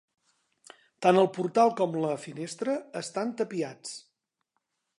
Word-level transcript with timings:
Tant 1.05 1.19
el 1.23 1.27
portal 1.35 1.73
com 1.81 1.93
la 2.05 2.15
finestra 2.25 2.75
estan 3.05 3.35
tapiats. 3.43 3.93